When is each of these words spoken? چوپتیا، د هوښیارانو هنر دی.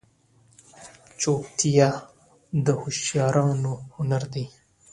چوپتیا، 1.19 1.89
د 2.65 2.67
هوښیارانو 2.79 3.73
هنر 3.95 4.23
دی. 4.33 4.45